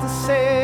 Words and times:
To 0.00 0.08
say 0.08 0.59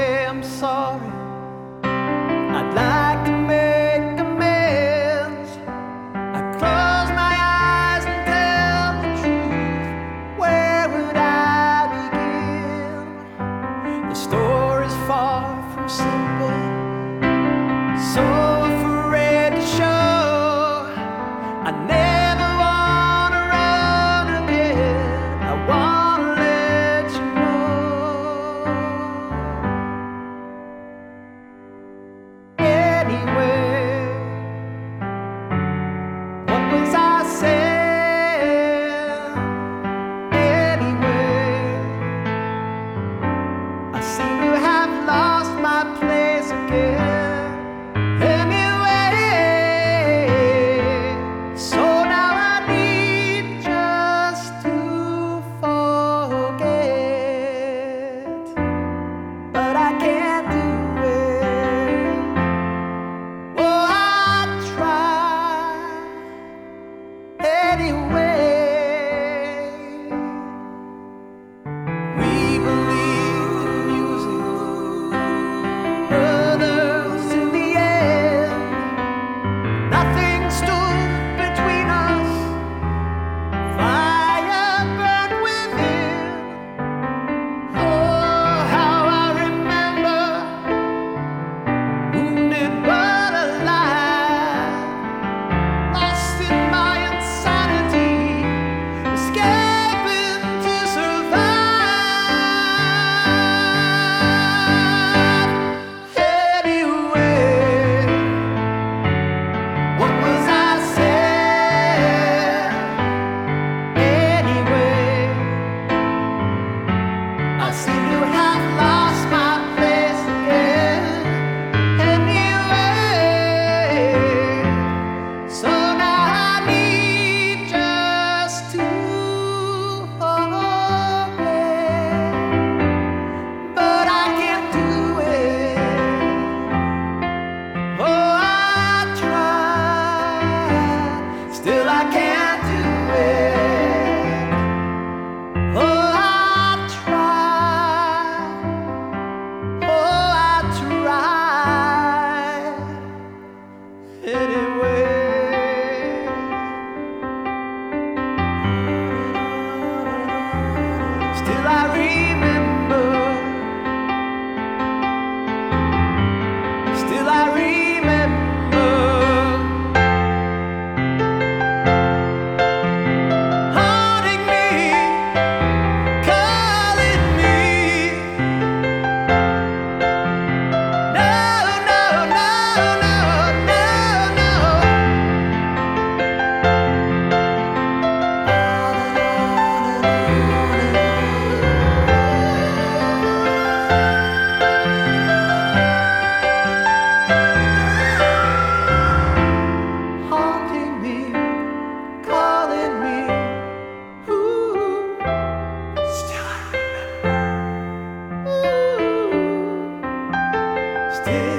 Yeah. 211.27 211.56